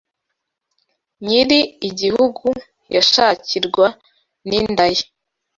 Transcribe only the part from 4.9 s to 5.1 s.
ye